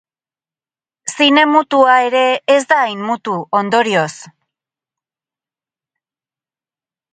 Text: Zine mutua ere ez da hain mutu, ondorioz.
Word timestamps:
Zine 1.17 1.43
mutua 1.49 1.97
ere 2.05 2.23
ez 2.55 2.63
da 2.73 2.79
hain 2.85 3.05
mutu, 3.11 3.37
ondorioz. 3.61 4.33